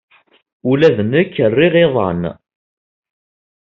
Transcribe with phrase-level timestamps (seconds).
[0.69, 2.21] Ula d nekk riɣ iḍan.